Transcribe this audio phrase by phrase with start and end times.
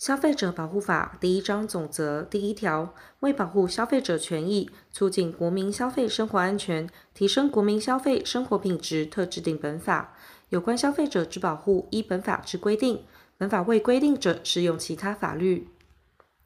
[0.00, 10.16] 消费者保护法第一章总则第一条，为保护消费者权益，促进国民消费生活安全，提升国民消费生活品质，特制定本法。
[10.48, 13.04] 有关消费者之保护，依本法之规定。
[13.36, 15.68] 本法未规定者，适用其他法律。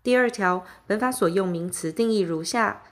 [0.02, 2.82] 第二条，本法所用名词定义如下：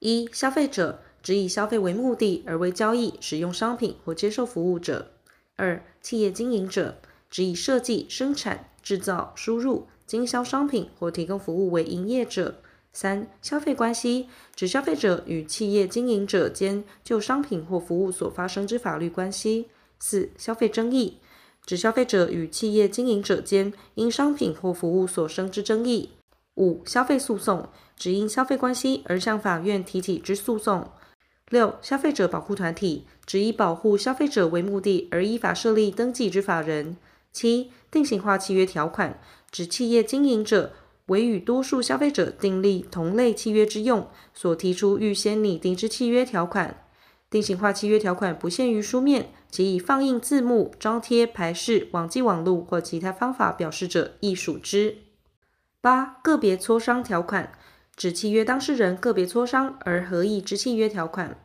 [0.00, 5.06] 一、消费者，指以消费为目的而为交易、使用商品或接受服务者；
[5.56, 6.98] 二、企业经营者，
[7.30, 9.88] 指以设计、生产、制造、输入。
[10.06, 12.62] 经销商品或提供服务为营业者。
[12.92, 19.68] 三、消费关系指消费者与企业经营者间就商品或服务所发生之法律关系。
[19.98, 21.18] 四、消费争议
[21.64, 26.10] 指消费者与企业经营者间因商品或服务所生之争议。
[26.56, 30.90] 五、消费诉讼指因消费关系而向法院提起之诉讼。
[31.48, 36.98] 六、消费者保护团体指以保护消费者为目的而依法设立登记之法人。
[37.32, 39.18] 七、定型化契约条款
[39.50, 40.72] 指企业经营者
[41.06, 46.84] 为与多数消费者订立同类契约之用，所提出预先拟定之契约条款。
[47.28, 54.98] 定型化契约条款不限于书面，且以放映字幕、张贴、牌示、网际网路或其他方法表示者，亦属之。
[55.80, 57.52] 八、个别磋商条款
[57.96, 61.42] 指契约当事人个别磋商而合意之契约条款。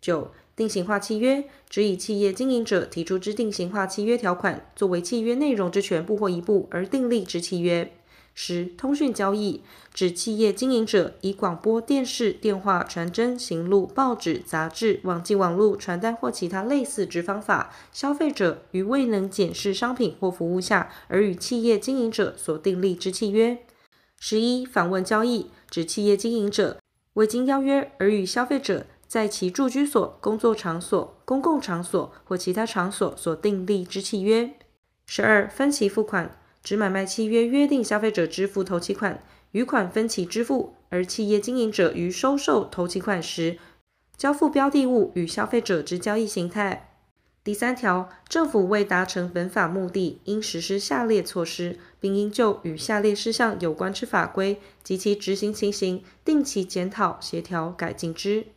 [0.00, 7.92] 九、定型化契约指以企业经营者提出之定型化契约条款，作为契约内容之全部或一部而订立之契约。
[8.34, 9.62] 十、通讯交易
[9.94, 23.58] 指企业经营者以广播电视、电话、传真、行录、报纸、杂志、网际网路、传单或其他类似之方法，消费者于未能检视商品或服务下，而与企业经营者所订立之契约。
[24.18, 26.78] 十一、访问交易指企业经营者
[27.12, 28.86] 未经邀约而与消费者。
[29.08, 34.52] 在其住居所、工作场所、公共场所或其他场所所订立之契约。
[35.06, 43.58] 十二、分期付款指买卖契约约定消费者支付头期款，余款分期支付，而企业经营者于收受头期款时，
[44.16, 46.84] 交付标的物与消费者之交易形态。
[47.42, 58.48] 第三条，政府为达成本法目的，应实施下列措施，并应就与下列事项有关之法规及其执行情形，定期检讨、协调、改进之。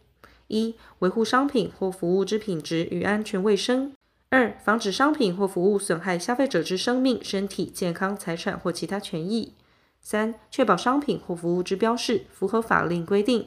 [0.51, 3.93] 一、维护商品或服务之品质与安全卫生；
[4.29, 9.53] 二、防止商品或服务损害消费者之生命、身体健康、财产或其他权益；
[10.01, 13.45] 三、确保商品或服务之标示符合法令规定；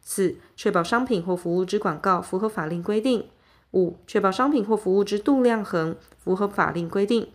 [0.00, 3.22] 四、确保商品或服务之广告符合法令规定；
[3.72, 7.26] 五、确保商品或服务之度量衡符合法令规定；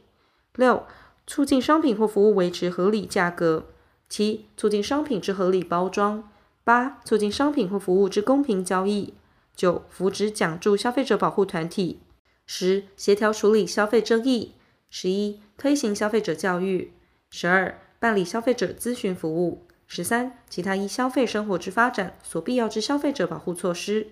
[0.55, 0.83] 六、
[1.27, 3.63] 促进商品或服务维持合理价格；
[4.07, 6.29] 七、促进商品之合理包装。
[6.63, 9.13] 八、促进商品或服务之公平交易；
[9.55, 11.99] 九、扶植奖助消费者保护团体；
[12.45, 14.53] 十、协调处理消费争议；
[14.89, 16.91] 十一、推行消费者教育；
[17.29, 24.07] 十二、办理消费者咨询服务；十三、其他依消费生活之发展所必要之消费者保护措施。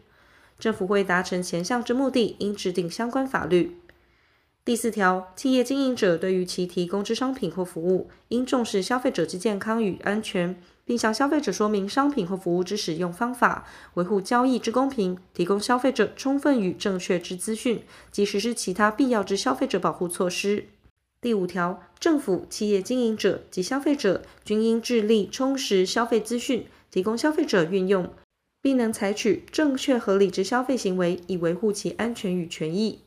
[0.57, 3.77] 政府为达成前项之目的，应制定相关法律。
[4.65, 10.59] 第四条，企业经营者对于其提供之商品或服务，应重视消费者之健康与安全。
[10.87, 20.69] 并向消费者说明商品或服务之使用方法，维护交易之公平，提供消费者充分与正确之资讯，及实施其他必要之消费者保护措施。
[21.19, 28.09] 第五条，政府、企业经营者及消费者均应致力充实消费资讯，提供消费者运用，
[28.61, 33.01] 并能采取正确合理之消费行为，以维护其安全与权益。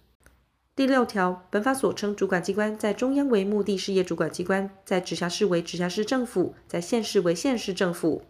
[0.76, 8.22] 第六条，本法所称主管机关，在中央为目的事业主管机关，在直辖市为直辖市政府，在县市为县市政府。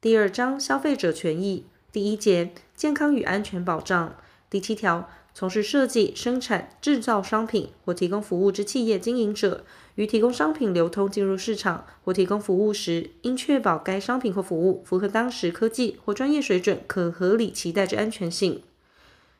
[0.00, 4.16] 第二章消费者权益第一节健康与安全保障
[4.48, 9.64] 第七条，从事设计、生产、制造商品或提供服务之企业经营者，
[9.96, 18.62] 于提供商品流通进入市场或提供服务时，应确保该商品或服务符合当时科技或专业水准，可合理期待之安全性。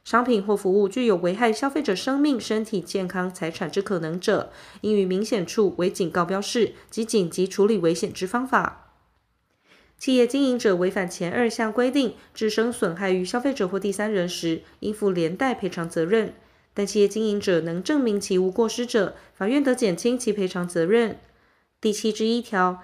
[0.09, 8.95] 商品或服务具有危害消费者生命、身体健康、财产之可能者，应于明显处为警告标示及紧急处理危险之方法。
[9.99, 16.33] 企业经营者违反前二项规定，致生损害于消费者或第三人时，应负连带赔偿责任。
[16.73, 21.19] 但企业经营者能证明其无过失者，法院得减轻其赔偿责任。
[21.83, 22.81] 第七之一条，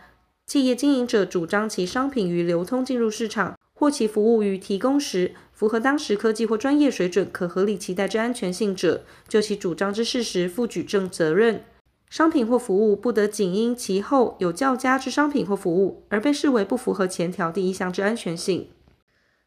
[0.47, 11.65] 企业经营者主张其商品于流通进入市场，或其服务于提供时，符合当时科技或专业水准，可合理期待之安全性者，就其主张之事实负举证责任。
[12.11, 18.69] 商品或服务不得仅因其后有较佳之商品或服务而被视为不符合前条第一项之安全性。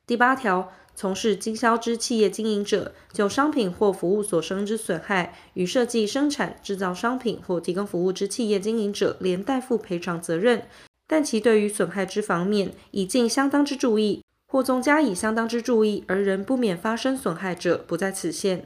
[0.05, 10.63] 第八条，从事经销之企业经营者，就商品或服务所生之损害，与设计、生产、制造商品或提供服务之企业经营者连带负赔偿责任。
[11.05, 18.65] 但其对于损害之方面，已尽相当之注意，或纵加以相当之注意，而仍不免发生损害者，不在此限。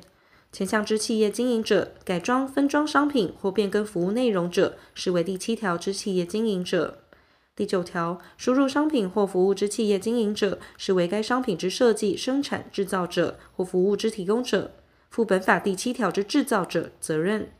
[0.52, 7.00] 前项之企业经营者，改装、分装商品或变更服务内容者，视为第七条之企业经营者。
[7.56, 14.72] 第九条，输入商品或服务之企业经营者，视为该商品之设计、生产、制造者或服务之提供者，
[15.10, 17.52] 负本法第七条之制造者责任。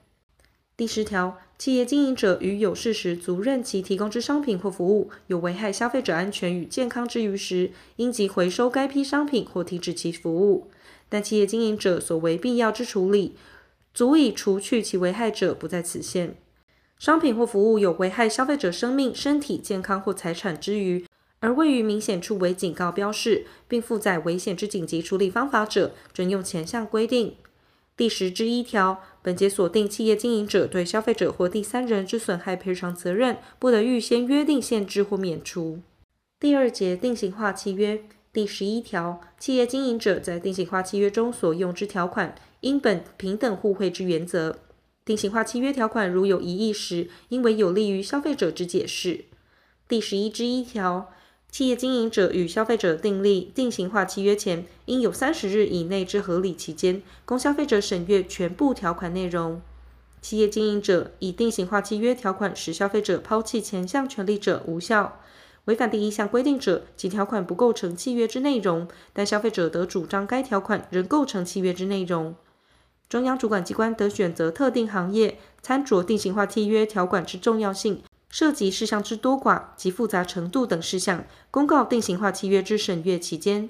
[0.78, 10.72] 第十条，企业经营者于有事实足认其提供之商品或服务有危害消费者安全与健康之余时，应即回收该批商品或停止其服务。
[11.08, 13.36] 但企业经营者所为必要之处理，
[13.94, 16.36] 足以除去其危害者，不在此限。
[16.98, 21.06] 商品或服务有危害消费者生命、身体健康或财产之余，
[21.42, 27.36] 而位于明显处为警告标示，并附载危险之紧急处理方法者，准用前项规定。
[28.02, 35.82] 第十之一条，本节所定企业经营者对消费者或第三人之损害赔偿责任，不得预先约定限制或免除。
[36.40, 38.04] 第二节定型化契约
[38.34, 44.58] 第十一条，企业经营者在定型化契约中所用之条款，应本平等互惠之原则。
[45.06, 49.26] 定型化契约条款如有异议时，应为有利于消费者之解释。
[49.88, 51.12] 第十一之一条，
[51.52, 59.62] 企业经营者与消费者订立定型化契约前，应有三十日以内之合理期间，供消费者审阅全部条款内容。
[60.22, 65.20] 企业经营者以定型化契约条款使消费者抛弃前项权利者，无效。
[65.66, 72.34] 违反第一项规定者，其条款不构成契约之内容，但消费者得主张该条款仍构成契约之内容。
[73.10, 83.70] 中央主管机关得选择特定行业，参酌定型化契约条款之重要性、涉及事项之多寡及复杂程度等事项，公告定型化契约之审阅期间。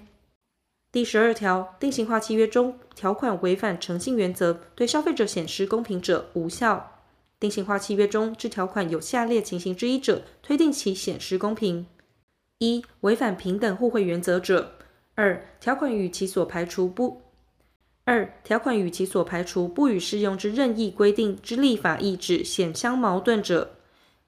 [0.91, 6.99] 第十二条，定型化契约中条款违反诚信原则，对消费者显失公平者，无效。
[7.39, 11.87] 定型化契约中之条款有下列情形之一者，推定其显失公平：
[12.59, 14.73] 一、违反平等互惠原则者；
[15.15, 17.21] 二、条款与其所排除不。
[18.03, 23.69] 二、条款与其所排除不予适用之任意规定之立法意志显相矛盾者；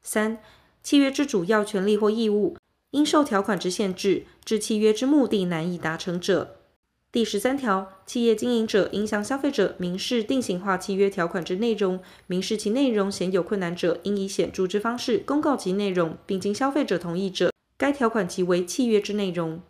[0.03, 0.37] 三、
[0.83, 2.57] 契约之主要权利或义务
[2.91, 6.57] 因受条款之限制，致契约之目的难以达成者。
[7.11, 19.61] 第十三条，企业经营者应向消费者明示定型化契约条款之内容，明示其内容显有困难者，应以显著之方式公告其内容，并经消费者同意者，该条款即为契约之内容。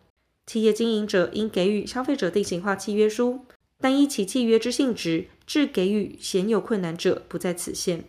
[0.46, 3.40] 企业经营者应给予消费者定型化契约书。
[3.80, 8.04] 但依其契约之性质，致给予显有困难者，不在此限。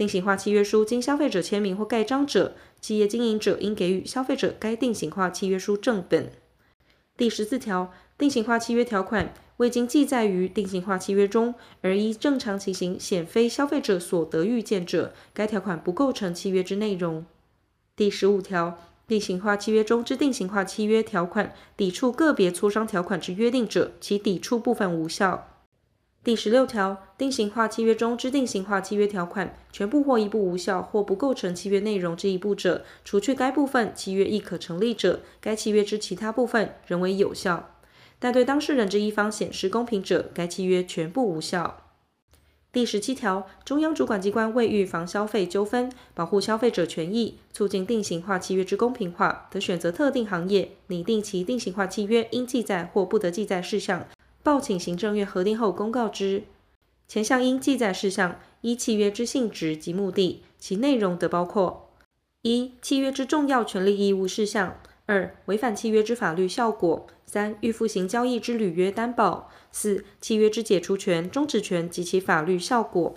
[0.00, 6.32] 定型化契约书经消费者签名或盖章者，企业经营者应给予消费者该定型化契约书正本。
[7.18, 17.26] 第十四条，定型化契约条款未经记载于定型化契约中，而依正常情形显非消费者所得预见者，该条款不构成契约之内容。
[17.94, 18.78] 第十五条。
[19.06, 25.59] 定型化契约中之定型化契约条款抵触个别磋商条款之约定者，其抵触部分无效。
[26.22, 37.70] 第十六条，定型化契约中之定型化契约条款全部或一部无效或不构成契约内容之一部者，除去该部分，契约亦可成立者，该契约之其他部分仍为有效。
[38.18, 41.84] 但对当事人之一方显失公平者，该契约全部无效。
[42.70, 54.06] 第十七条，中央主管机关为预防消费纠纷，保护消费者权益，促进定型化契约之公平化，得选择特定行业，拟定其定型化契约应记载或不得记载事项，
[54.42, 56.44] 报请行政院核定后公告之。
[57.06, 61.90] 前项应记载事项，依契约之性质及目的，其内容得包括：
[62.42, 64.74] 一、契约之重要权利义务事项；
[65.06, 67.06] 二、违反契约之法律效果。
[67.26, 73.14] 三、预付型交易之履约担保；四、契约之解除权、终止权及其法律效果；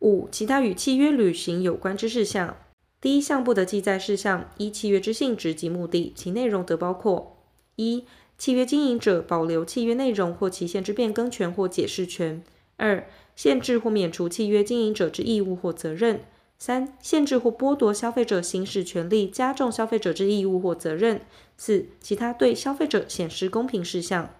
[0.00, 2.56] 五、其他与契约履行有关之事项。
[3.00, 7.38] 第一项不得记载事项，依契约之性质及目的，其内容得包括：
[7.76, 8.04] 一、
[8.42, 12.42] 契约经营者保留契约内容或期限之变更权或解释权；
[12.76, 13.06] 二、
[13.36, 16.24] 限制或免除契约经营者之义务或责任。
[16.58, 21.20] 三、限制或剥夺消费者行使权利，加重消费者之义务或责任。
[21.56, 24.34] 四、其他对消费者显失公平事项。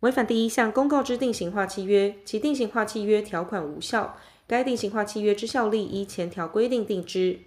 [0.00, 4.16] 违反第一项公告之定型化契约，其定型化契约条款无效，
[4.46, 7.40] 该定型化契约之效力依前条规定定之。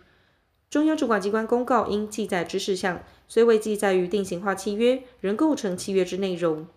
[0.69, 6.67] 中央主管机关公告应记载之事项，虽未记载于定型化契约，仍构成契约之内容。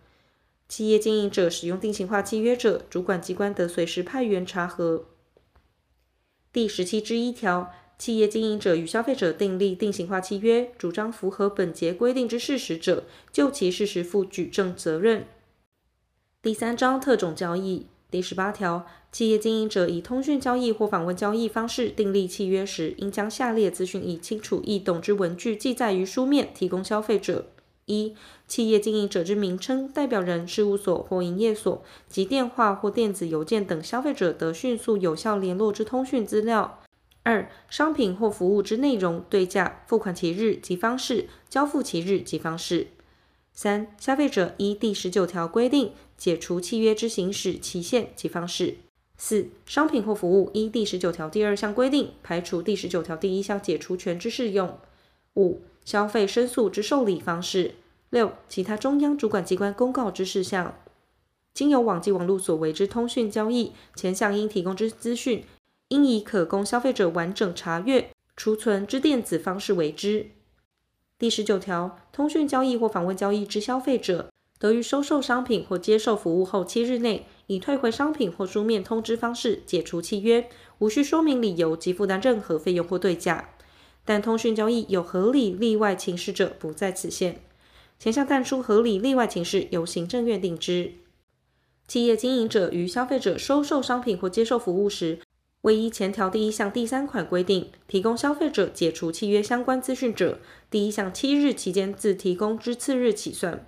[0.69, 5.07] 企业经营者使用定型化契约者，主管机关得随时派员查核。
[6.53, 15.27] 第十七之一条，企业经营者与消费者订立定型化契约，主张符合本节规定之事实者，就其事实负举证责任。
[16.41, 27.49] 第三章特种交易第十八条，企业经营者以通讯交易或访问交易方式订立契约时，应将下列资讯以清楚易懂之文句记载于书面，提供消费者：
[27.85, 28.15] 一、
[28.47, 36.81] 企业经营者之名称、代表人、事务所或营业所及电话或电子邮件等消费者得迅速有效联络之通讯资料。
[37.25, 42.87] 二、商品或服务之内容、对价、付款期日及方式、交付期日及方式。
[43.61, 48.77] 三、消费者依第十九条规定解除契约之行使期限及方式。
[49.17, 54.79] 四、商品或服务依第十九条第二项规定排除第十九条第一项解除权之适用。
[55.35, 57.75] 五、消费申诉之受理方式。
[58.11, 60.79] 六、其他中央主管机关公告之事项。
[61.53, 65.43] 经由网际网络所为之通讯交易，前项应提供之资讯，
[65.89, 70.29] 应以可供消费者完整查阅、储存之电子方式为之。
[71.19, 80.49] 第十九条，通讯交易或访问交易之消费者，得于收受商品或接受服务后七日内，以退回商品或书面通知方式解除契约，
[80.79, 83.49] 无需说明理由及负担任何费用或对价。
[84.05, 87.41] 但通讯交易有合理例外情事者，不在此限。
[87.99, 90.93] 前项但书合理例外情事，由行政院定之。
[91.89, 95.19] 企业经营者于消费者收受商品或接受服务时，
[95.63, 100.39] 为依前条第一项第三款规定提供消费者解除契约相关资讯者，
[100.71, 103.67] 第一项七日期间自提供之次日起算；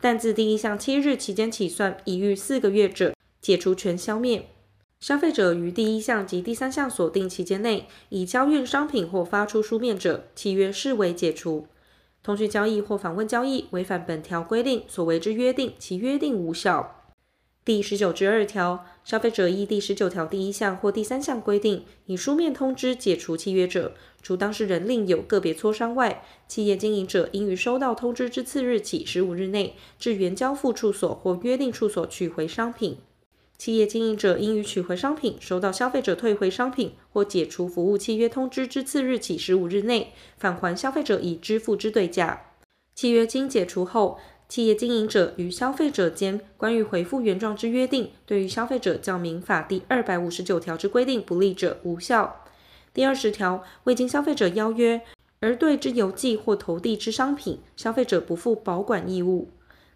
[0.00, 4.48] 但自第一项七日期间起算已逾四个月者，解除权消灭。
[5.00, 11.66] 消费者于第一项及第三项所定期间内已交运商品或发出书面者，契约视为解除。
[12.22, 16.95] 通讯交易或访问交易违反本条规定所为之约定，其约定无效。
[17.66, 23.92] 第十九之二条，消费者依第十九条第一项或第三项规定，以书面通知解除契约者，
[24.22, 32.98] 除当事人另有个别磋商外，企业经营者应于收到通知之次日起十五日内，至原交付处所或约定处所取回商品。
[33.58, 42.52] 企业经营者应于取回商品、收到消费者退回商品或解除服务契约通知之次日起十五日内，返还消费者已支付之对价。
[42.94, 44.18] 契约经解除后，
[44.48, 52.44] 企业经营者与消费者间关于回复原状之约定，对于消费者较民法第二百五十九条之规定不利者，无效。
[52.94, 55.02] 第二十条，未经消费者邀约
[55.40, 59.50] 而对之邮寄或投递之商品，消费者不负保管义务。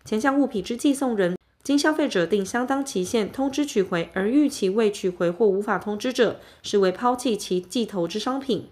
[0.04, 8.68] 前项物品之寄送人，经消费者定相当期限通知取回而逾期未取回或无法通知者，视为抛弃其寄投之商品。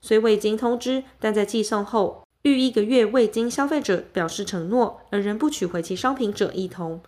[0.00, 7.00] 虽未经通知，但在寄送后，逾一个月未经消费者表示承诺而仍不取回其商品者，亦同。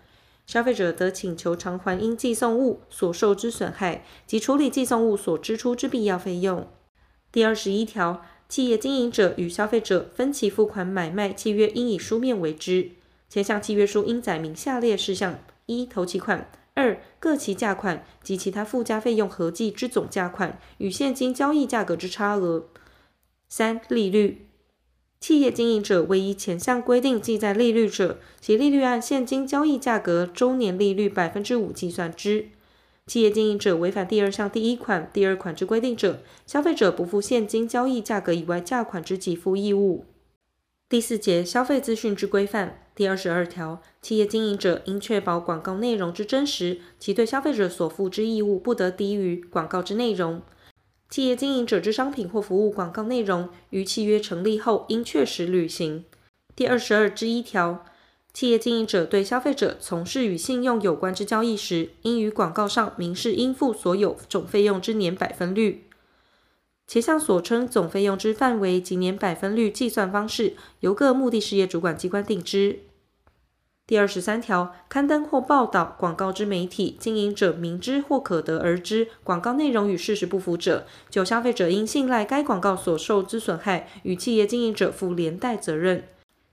[0.47, 6.67] 消费者得请求偿还因寄送物所受之损害及处理寄送物所支出之必要费用。
[7.31, 12.91] 第二十一条，企业经营者与消费者分期付款买卖契约应以书面为之。
[13.29, 22.65] 前项契约书应载明下列事项：一、头期款；二、各期价款及其他附加费用合计之总价款与现金交易价格之差额；
[23.49, 24.50] 三、利率。
[25.21, 32.49] 企业经营者未依前项规定记载利率者，其利率按现金交易价格周年利率百分之五计算之。
[33.07, 40.07] 企业经营者违反第二项第一款、第二款之规定者，消费者不负现金交易价格以外价款之给付义务。
[40.89, 50.41] 第四节消费资讯之规范第二十二条，企业经营者应确保广告内容之真实，其对消费者所负之义务不得低于广告之内容。
[51.11, 56.05] 企业经营者之商品或服务广告内容，于契约成立后应确实履行。
[56.55, 57.85] 第二十二之一条，
[58.33, 65.85] 企业经营者对消费者从事与信用有关之交易时，应于广告上明示应付所有总费用之年百分率。
[66.87, 72.81] 前项所称总费用之范围及年百分率计算方式，由各目的事业主管机关定之。
[73.91, 86.05] 第二十三条，刊登或报道广告之媒体经营者明知或可得而知广告内容与事实不符者，就消费者因信赖该广告所受之损害，与企业经营者负连带责任。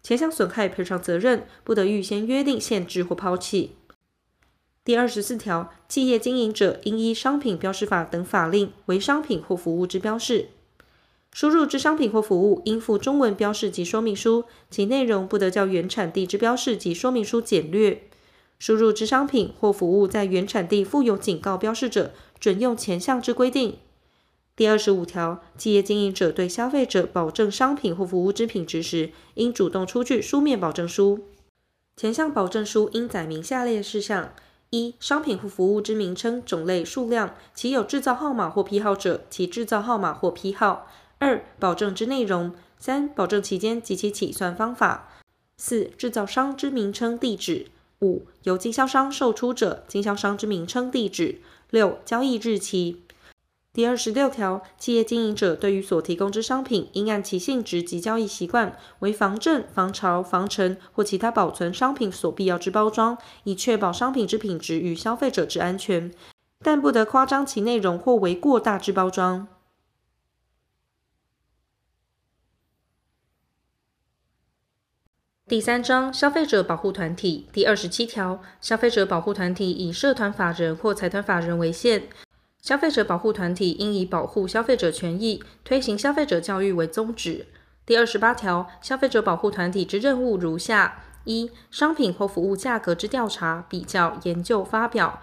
[0.01, 3.75] 前项损害赔偿责任不得预先约定限制或抛弃。
[4.83, 10.47] 第二十四条，企业经营者应依商品标示法等法令为商品或服务之标示。
[11.37, 18.01] 输入之商品或服务应附中文标示及说明书，其内容不得较原产地之标示及说明书简略。
[18.57, 23.77] 输入之商品或服务在原产地附有警告标示者，准用前项之规定。
[24.55, 31.19] 第二十五条，企业经营者对消费者保证商品或服务之品质时，应主动出具书面保证书。
[31.95, 34.33] 前项保证书应载明下列事项：
[34.71, 40.87] 一、商品或服务之名称、种类、数量，其有制造号码或批号者，其制造号码或批号；
[41.19, 45.09] 二、保证之内容；三、保证期间及其起算方法；
[45.57, 47.67] 四、制造商之名称、地址；
[48.01, 51.39] 五、由经销商售出者，经销商之名称、地址；
[51.71, 53.01] 六、交易日期。
[53.73, 66.11] 第二十六条，企业经营者对于所提供之商品，应按其性质及交易习惯，为防震、防潮、防尘或其他保存商品所必要之包装，以确保商品之品质与消费者之安全，
[66.63, 69.47] 但不得夸张其内容或为过大之包装。
[75.49, 82.03] 第三章消费者保护团体第二十七条，消费者保护团体以社团法人或财团法人为限。
[82.61, 87.45] 消费者保护团体应以保护消费者权益、推行消费者教育为宗旨。
[87.85, 95.21] 第二十八条，消费者保护团体之任务如下：一、商品或服务价格之调查、比较、研究、发表；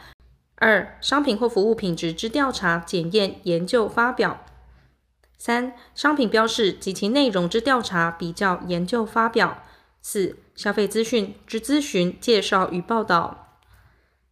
[0.54, 4.38] 二、商品或服务品质之调查、检验、研究、发表；
[5.36, 9.58] 三、商品标示及其内容之调查、比较、研究、发表；
[10.06, 13.56] 四、消费资讯之咨询、介绍与报道；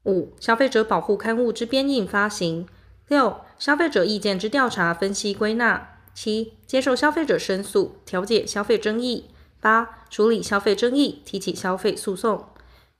[0.05, 2.69] 五、消费者保护刊物之编印、发行。
[3.09, 9.31] 六、消费者意见之调查、分析、归纳；七、接受消费者申诉、调解消费争议；
[9.63, 12.53] 八、处理消费争议、提起消费诉讼；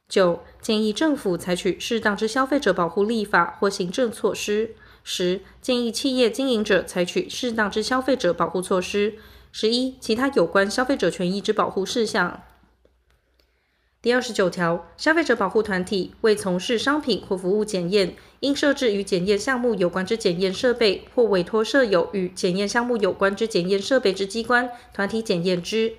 [0.09, 4.69] 九、建议政府采取适当之消费者保护立法或行政措施；
[5.05, 9.19] 十、建议企业经营者采取适当之消费者保护措施；
[9.53, 12.43] 十一、其他有关消费者权益之保护事项。
[14.03, 25.93] 第二十九条，消费者保护团体为从事商品或服务检验，应设置与检验项目有关之检验设备，或委托设有与检验项目有关之检验设备之机关、团体检验之。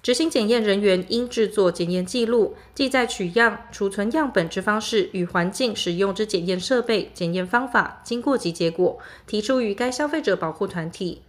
[0.00, 11.22] 执行检验人员应制作检验记录，记载取样、储存样本之方式与环境使用之检验设备、检验方法、经过及结果，提出于该消费者保护团体。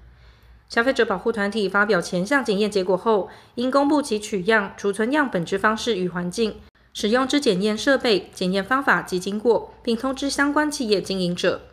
[0.72, 6.62] 消费者保护团体发表前项检验结果后，应公布其取样、储存样本之方式与环境、
[6.94, 11.64] 使用之检验设备、检验方法及经过，并通知相关企业经营者。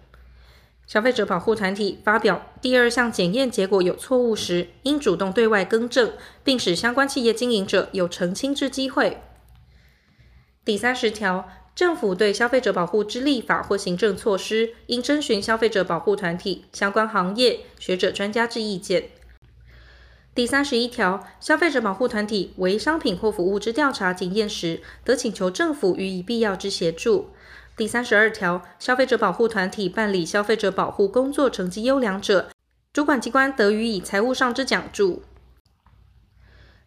[0.89, 9.23] 消费者保护团体发表第二项检验结果有错误时，应主动对外更正，并使相关企业经营者有澄清之机会。
[10.65, 11.49] 第三十条。
[11.79, 19.11] 政府对消费者保护之立法或行政措施，应征询消费者保护团体、相关行业、学者、专家之意见。
[20.35, 27.31] 第三十一条，消费者保护团体为商品或服务之调查检验时，得请求政府予以必要之协助。
[27.77, 32.49] 第三十二条，消费者保护团体办理消费者保护工作成绩优良者，
[32.93, 35.23] 主管机关得予以财务上之奖助。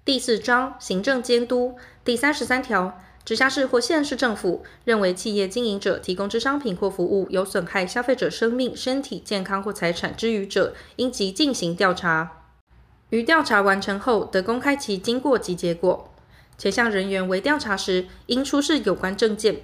[0.03, 2.99] 第四章行政监督第三十三条。
[3.23, 12.43] 直辖市或县市政府认为企业经营者提供之商品或服务有损害消费者生命、身体健康或财产之余者，应即进行调查。
[13.11, 16.07] 于调查完成后，得公开其经过及结果。
[16.57, 19.61] 且向人员为调查时，应出示有关证件。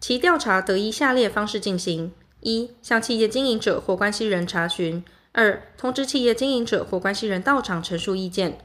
[0.00, 8.58] 其调查得以下列方式进行：一、向企业经营者或关系人查询；二、通知企业经营者或关系人到场陈述意见。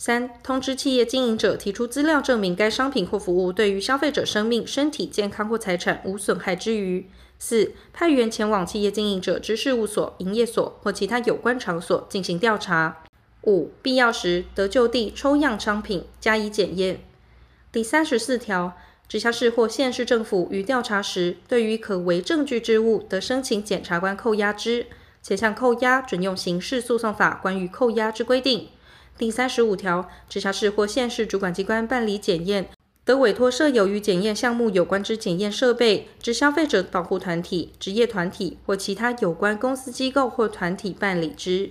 [0.00, 7.10] 三、通知企业经营者提出资料证明该商品或服务对于消费者生命、身体健康或财产无损害之余。
[7.40, 13.02] 四、派员前往企业经营者之事务所、营业所或其他有关场所进行调查。
[13.42, 17.00] 五、必要时得就地抽样商品加以检验。
[17.72, 18.76] 第三十四条，
[19.08, 24.86] 直辖市或县市政府于调查时，对于可为证据之物，得申请检察官扣押之，
[25.20, 28.68] 且向扣押准用刑事诉讼法关于扣押之规定。
[29.18, 32.68] 第三十五条，直辖市或县市主管机关办理检验，
[33.04, 41.70] 得委托设有与检验项目有关之检验设备之消费者保护团体、职业团体或其他有关公司机构或团体办理之。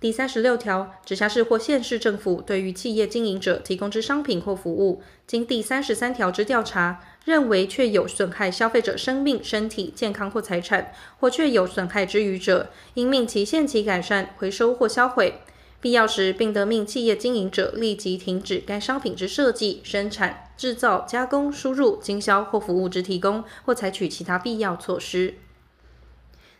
[0.00, 15.40] 第三十六条，直辖市或县市政府对于企业经营者提供之商品或服务，经第三十三条之调查，认为确有损害消费者生命、身体健康或财产，或确有损害之余者，应命其限期改善、回收或销毁。
[15.86, 25.34] 必要时，并得命企业经营者立即停止该商品之设计、生产、制造、加工、输入、经销或服务之提供，或采取其他必要措施。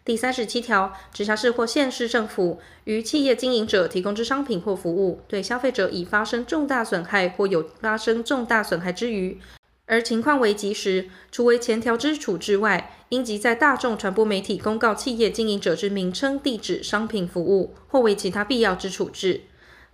[0.05, 9.41] 第三十七条，直辖市或县市政府于企业经营者提供之商品或服务，对消费者已发生重大损害或有发生重大损害之余。
[9.87, 19.43] 而情况为急时，除为前条之处置外，应即在大众传播媒体公告企业经营者之名称、地址、商品、服务，或为其他必要之处置。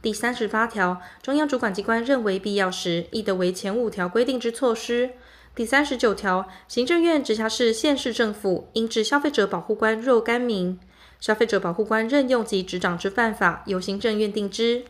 [0.00, 5.10] 第三十八条，中央主管机关认为必要时，亦得为前五条规定之措施。
[5.54, 10.80] 第三十九条，行政院直辖市县市政府应置消费者保护官若干名，
[11.20, 14.86] 消费者保护官任用及执掌之办法，由行政院定之。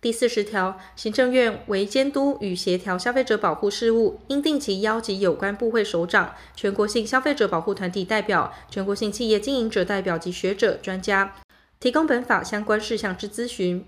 [0.00, 11.36] 第四十条，行政院为监督与协调消费者保护事务，应定期邀集有关部会首长、全国性消费者保护团体代表、全国性企业经营者代表及学者专家，
[11.78, 13.84] 提供本法相关事项之咨询。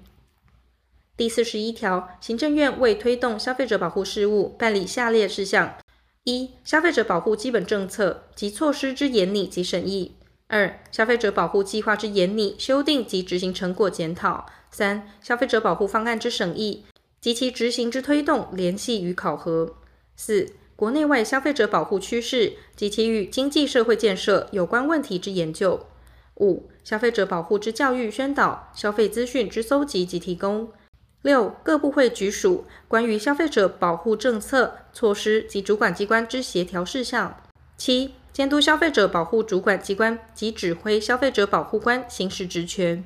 [1.16, 5.76] 第四十一条，行政院为推动消费者保护事务，办理下列事项：
[6.24, 10.12] 一、消费者保护基本政策及措施之研拟及审议；
[10.48, 16.84] 二、消费者保护计划之研拟、修订及执行成果检讨；三、消费者保护方案之审议
[17.20, 19.76] 及其执行之推动、联系与考核；
[20.16, 25.78] 四、国内外消费者保护趋势及其与经济社会建设有关问题之研究；
[26.36, 30.72] 五、消费者保护之教育宣导、消费资讯之搜集及提供。
[31.20, 37.40] 六、各部会局属关于消费者保护政策措施及主管机关之协调事项。
[37.76, 43.04] 七、监督消费者保护主管机关及指挥消费者保护官行使职权。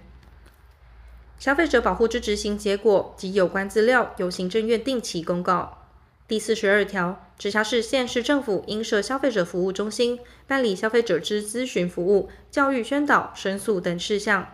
[1.39, 5.87] 消费者保护之执行结果及有关资料，由行政院定期公告。
[6.27, 14.49] 第四十二条，直辖市县市政府应设消费者服务中心，办理消费者之咨询服务、教育宣导、申诉等事项。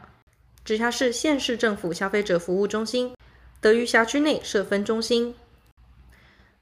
[0.64, 3.12] 直辖市县市政府消费者服务中心。
[3.60, 5.36] 得于辖区内设分中心。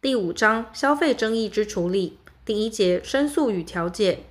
[0.03, 4.25] 第五章消费争议之处理第一节申诉与调解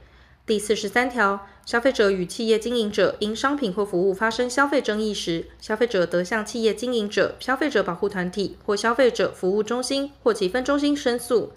[0.49, 11.51] 第四十三条，消费者与企业经营者因商品或服务发生消费争议时，消费者得向企业经营者、消费者保护团体或消费者服务中心或其分中心申诉。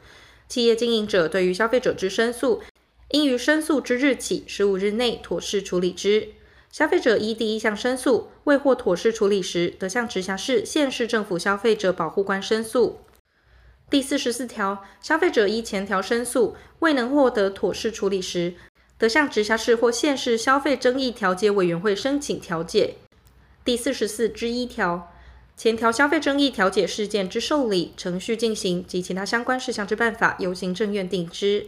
[0.46, 2.60] 企业经营者对于消费者之申诉，
[3.12, 6.28] 应于申诉之日起十五日内妥善处理之。
[6.70, 12.98] 消费者依第一项申诉未获妥善处理时，得向直辖市、县市政府消费者保护官申诉。
[13.88, 18.54] 第四十四条，消费者依前条申诉未能获得妥善处理时，
[19.02, 22.94] 得向直辖市或县市消费争议调解委员会申请调解。
[23.64, 25.12] 第四十四之一条，
[25.56, 31.66] 前条消费争议调解事件之受理程序进行及其他相关事项之办法，由行政院定之。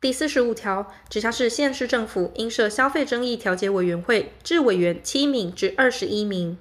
[0.00, 6.58] 第四十五条，直辖市、县市政府应设消费争议调解委员会，置委员七名至二十一名。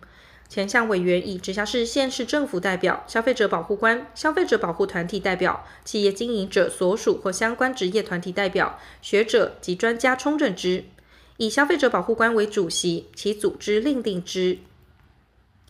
[0.50, 10.86] 前项委员以直辖市、县市政府代表、消费者保护官、消费者保护团体代表、企业经营者所属或相关职业团体代表、学者及专家充任之，
[11.38, 14.58] 以消费者保护官为主席，其组织另定之。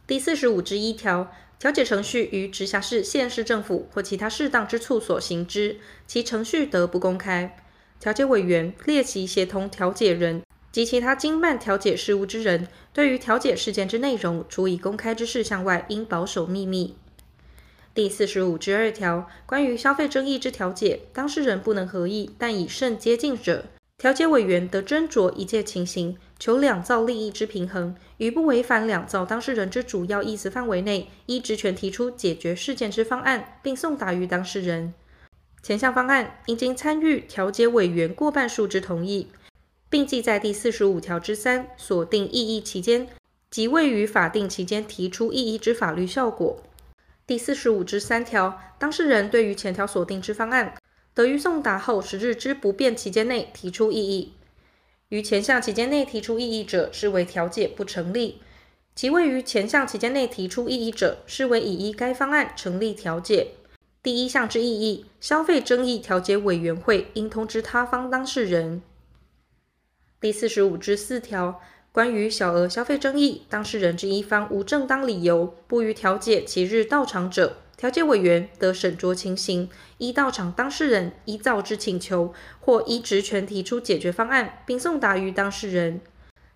[0.08, 1.32] 第四十五之一条。
[1.60, 5.76] 调解程序于直辖市、县市政府或其他适当之处所行之，
[6.08, 7.58] 其程序得不公开。
[8.00, 16.96] 调解委员、列席协同调解人及其他经办调解事务之人，对于调解事件之内容，除以公开之事项外，应保守秘密。
[17.96, 23.66] 第四十五之二条，关于消费争议之调解，当事人不能合意，但以甚接近者，
[23.98, 34.94] 调解委员得斟酌一切情形，求两造利益之平衡，于不违反两造当事人之主要意思范围内，依职权提出解决事件之方案，并送达于当事人。
[35.62, 39.28] 前项方案应经参与调解委员过半数之同意，
[39.89, 43.08] 并记在第四十五条之三锁定异议期间
[43.49, 46.62] 即位于法定期间提出异议之法律效果。
[47.25, 50.75] 第四十五之三条，当事人对于前条锁定之方案，
[51.13, 54.34] 得于送达后十日之不变期间内提出异议。
[55.10, 58.36] 于前项期间内提出异议者，视为调解不成立；
[58.95, 63.47] 其位于前项期间内提出异议者，视为已依该方案成立调解。
[64.04, 68.84] 第一项之异议，消费争议调解委员会应通知他方当事人。
[70.22, 71.62] 第四十五之四条，
[71.94, 86.02] 关于小额消费争议，当事人之一方无正当理由不予调解其日到场者，调解委员得审酌情形，依到场当事人依照之请求，或依职权提出解决方案，并送达于当事人。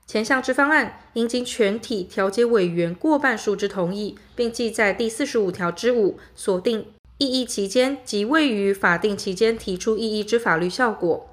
[0.05, 11.29] 前项之方案，应经全体调解委员过半数之同意，并记在第四十五条之五锁定异议期间及未于法定期间提出异议之法律效果。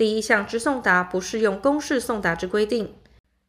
[0.00, 2.94] 第一项之送达不适用公示送达之规定。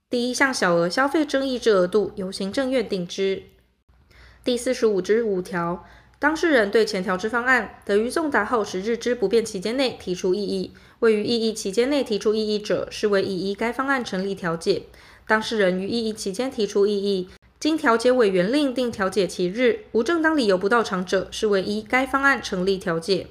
[0.10, 3.44] 第一项小额消费争议之额度，由行政院定之。
[4.44, 5.86] 第四十五之五条，
[6.20, 14.88] 当事人对前条之方案，得于送达后十日之不变期间内提出异议，未于异议期间内提出异议者，视为已依该方案成立调解。
[15.26, 17.30] 当事人于异议期间提出异议，
[17.62, 23.28] 经调解委员另定调解期日，无正当理由不到场者，视为依该方案成立调解。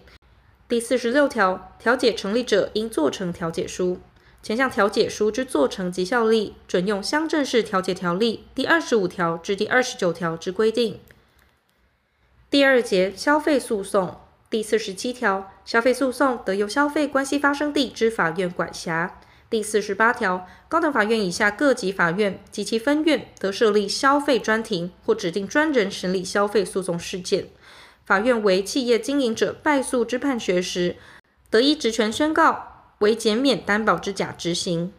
[0.71, 3.99] 第四十六条，调解成立者，应做成调解书。
[4.41, 11.01] 前项调解书之做成及效力，准用乡镇市调解条例第二十五条至第二十九条之规定。
[12.49, 19.19] 第二节消费诉讼第四十七条，消费诉讼得由消费关系发生地之法院管辖。
[19.51, 27.49] 第四十八条，高等法院以下各级法院及其分院得设立消费专庭或指定专人审理消费诉讼事件。
[28.11, 30.97] 法院为企业经营者败诉之判决时，
[31.49, 34.93] 得依职权宣告为减免担保之假执行。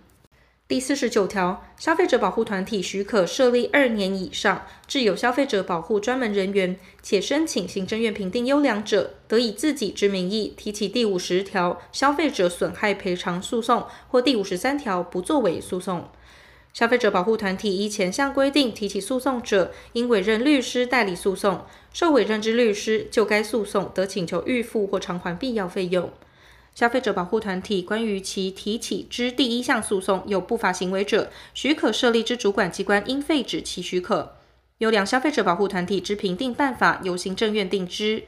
[0.65, 16.09] 第四十九条，消费者保护团体许可设立二年以上，具有消费者保护专门人员，且申请行政院评定优良者，得以自己之名义提起第五十条消费者损害赔偿诉讼或第五十三条不作为诉讼。
[16.73, 26.09] 消费者保护团体依前项规定提起诉讼者，应委任律师代理诉讼，受委任之律师就该诉讼得请求预付或偿还必要费用。
[26.73, 34.37] 消费者保护团体关于其提起之第一项诉讼有不法行为者，许可设立之主管机关应废止其许可。
[34.77, 38.23] 优良消费者保护团体之评定办法由行政院定之。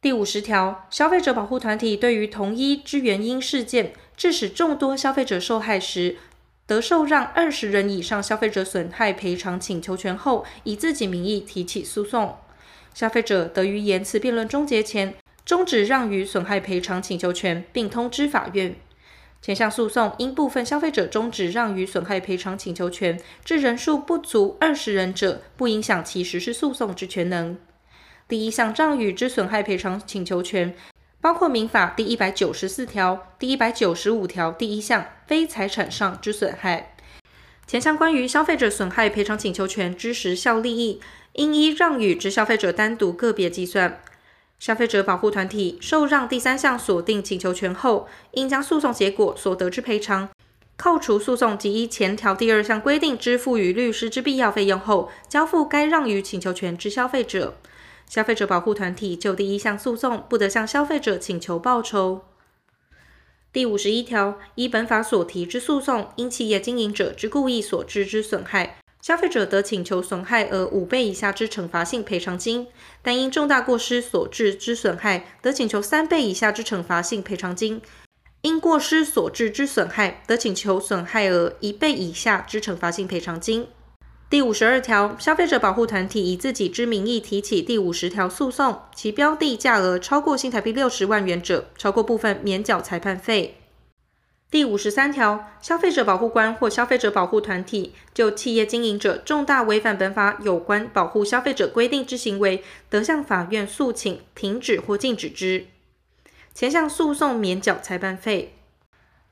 [0.00, 6.16] 第五十条，消费者保护团体对于同一之原因事件，致使众多消费者受害时，
[6.66, 12.36] 得受让二十人以上消费者损害赔偿请求权后，以自己名义提起诉讼。
[12.92, 18.74] 消费者得于言词辩论终结前，终止让与损害赔偿请求权，并通知法院。
[19.42, 27.56] 前项诉讼因部分消费者终止让与损害赔偿请求权，致人数不足二十人者，不影响其实施诉讼之权能。
[28.26, 30.74] 第一项让与之损害赔偿请求权，
[31.20, 36.94] 包括民法第一百九十四条、第一百九十五条第一项非财产上之损害。
[37.66, 41.00] 前项关于消费者损害赔偿请求权之时效利益，
[41.32, 44.00] 应依让与之消费者单独个别计算。
[44.58, 50.28] 消费者保护团体受让第三项锁定请求权后，应将诉讼结果所得之赔偿，
[50.76, 57.56] 扣除诉讼及依前条第二项规定支付予律师之必要费用后，交付该让与请求权之消费者。
[58.08, 62.24] 消费者保护团体就第一项诉讼不得向消费者请求报酬。
[63.52, 68.78] 第五十一条，依本法所提之诉讼，因企业经营者之故意所致之损害。
[69.00, 72.66] 消费者得请求损害额五倍以下之惩罚性赔偿金，
[73.02, 77.80] 但因重大过失所致之损害，得请求三倍以下之惩罚性赔偿金；
[78.42, 83.68] 因过失所致之损害，得请求损害额一倍以下之惩罚性赔偿金。
[84.28, 93.60] 第五十二条，消费者保护团体以自己之名义提起第五十条诉讼，其标的价额超过新台币六十万元者，超过部分免缴裁判费。
[94.50, 105.66] 第五十三条，消费者保护官或消费者保护团体就企业经营者重大违反本法有关保护消费者规定之行为，得向法院诉请停止或禁止之。
[106.52, 108.55] 前项诉讼免缴裁判费。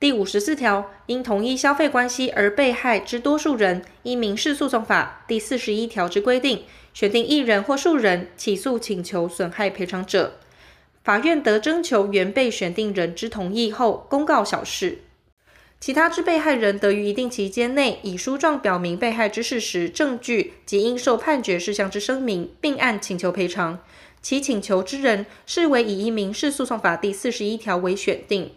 [0.04, 10.34] 第五十四条，因同一消费关系而被害之多数人，依民事诉讼法第四十一条之规定，选定一人或数人起诉请求损害赔偿者。
[11.02, 14.98] 法院得征求原被选定人之同意后，公告小事。
[15.80, 23.78] 其他之被害人得于一定期间内，以书状表明被害之事实、证据及应受判决事项之声明，并案请求赔偿。
[24.20, 28.52] 其请求之人，视为以依民事诉讼法第四十一条为选定。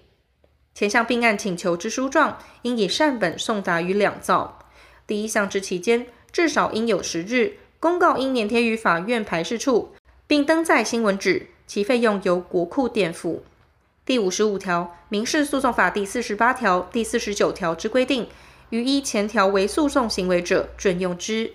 [0.77, 4.59] 前项并案请求之书状，应以善本送达于两造。
[5.07, 7.57] 第一项之期间，至少应有十日。
[7.79, 9.95] 公告应粘贴于法院排示处，
[10.27, 11.47] 并登载新闻纸。
[11.65, 13.43] 其费用由国库垫付。
[14.05, 18.27] 第五十五条，民事诉讼法第四十八条、第四十九条之规定，
[18.69, 21.53] 于依前条为诉讼行为者，准用之。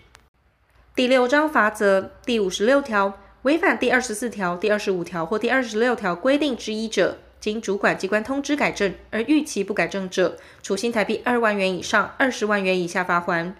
[0.96, 13.54] 第六章罚则第五十六条，违反第二十四条、第二十五条或第二十六条规定之一者，经主管机关通知改正而逾期不改正者，处新台币二万元以上二十万元以下罚锾。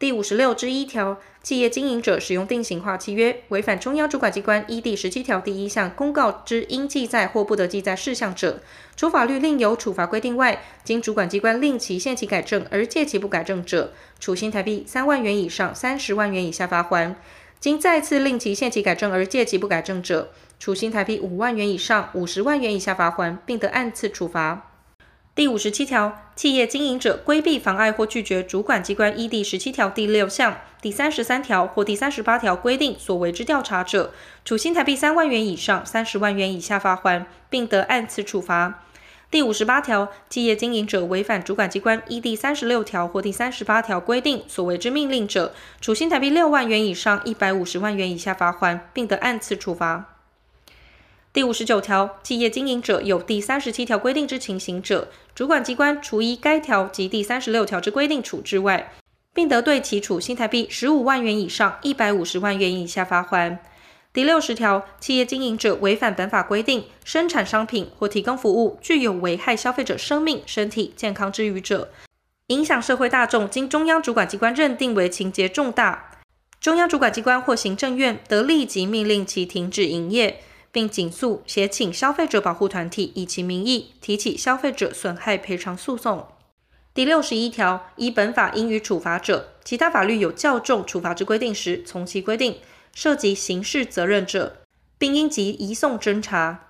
[0.00, 8.60] 第五十六之一条，企业经营者使用定型化契约，违反中央主管机关依第十七条第一项公告之应记载或不得记载事项者，
[8.96, 17.14] 除法律另有处罚规定外，经主管机关令其限期改正而届期不改正者，处新台币三万元以上三十万元以下罚锾；
[17.60, 24.70] 经再次令其限期改正而借期不改正者，处新台币五万元以上五十万元以下罚锾，并得按次处罚。
[25.34, 38.82] 第五十七条，企业经营者规避、妨碍或拒绝主管机关依第十七条第六项、第三十三条或第三十八条规定所为之调查者，处新台币三万元以上三十万元以下罚锾，并得按次处罚。
[39.30, 50.16] 第五十八条，企业经营者违反主管机关依第三十六条或第三十八条规定所为之命令者，处新台币六万元以上一百五十万元以下罚锾，并得按次处罚。
[51.32, 58.92] 第五十九条，企业经营者有第三十七条规定之情形者，主管机关除依该条及第三十六条之规定处置外，
[59.32, 63.58] 并得对其处新台币十五万元以上一百五十万元以下罚锾。
[64.12, 71.92] 第六十条，企业经营者违反本法规定，生产商品或提供服务具有危害消费者生命、身体健康之虞者，
[72.48, 76.18] 影响社会大众，经中央主管机关认定为情节重大，
[76.60, 80.42] 中央主管机关或行政院得立即命令其停止营业，
[80.72, 86.26] 并警诉、协请消费者保护团体以其名义提起消费者损害赔偿诉讼。
[86.92, 92.56] 第六十一条，依本法应予处罚者，其他法律有较重处罚之规定时，从其规定。
[92.94, 94.56] 涉及刑事责任者，
[94.98, 96.68] 并应即移送侦查。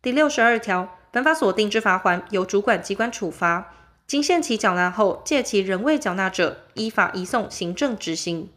[0.00, 3.72] 第六十二条，本法所定之罚锾由主管机关处罚，
[4.06, 8.48] 经限期缴纳后，届期仍未缴纳者，依法移送行政执行。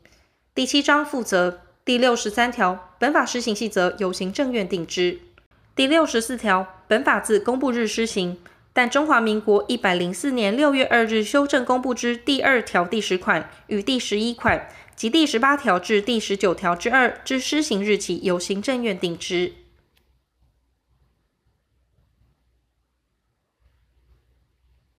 [0.54, 5.19] 第七章负责第六十三条，本法施行细则由行政院定之。
[5.75, 8.38] 第六十四条，本法自公布日施行，
[8.73, 14.69] 但中华民国一百零四年六月二日修正公布之第二条第十款与第十一款。
[14.95, 19.51] 及第十八条至第十九条之二之施行日期，由行政院定之。